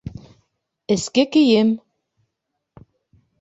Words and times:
Эске 0.93 1.23
кейем! 1.31 1.69